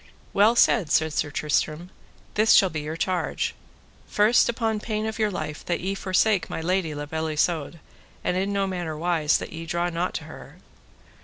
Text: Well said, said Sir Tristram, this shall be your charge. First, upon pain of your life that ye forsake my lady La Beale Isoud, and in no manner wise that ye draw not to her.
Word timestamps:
Well 0.33 0.55
said, 0.55 0.91
said 0.91 1.13
Sir 1.13 1.29
Tristram, 1.29 1.91
this 2.33 2.53
shall 2.53 2.71
be 2.71 2.81
your 2.81 2.97
charge. 2.97 3.53
First, 4.07 4.49
upon 4.49 4.79
pain 4.79 5.05
of 5.05 5.19
your 5.19 5.29
life 5.29 5.63
that 5.67 5.79
ye 5.79 5.93
forsake 5.93 6.49
my 6.49 6.59
lady 6.59 6.95
La 6.95 7.05
Beale 7.05 7.27
Isoud, 7.33 7.79
and 8.23 8.35
in 8.35 8.51
no 8.51 8.65
manner 8.65 8.97
wise 8.97 9.37
that 9.37 9.53
ye 9.53 9.67
draw 9.67 9.91
not 9.91 10.15
to 10.15 10.23
her. 10.23 10.57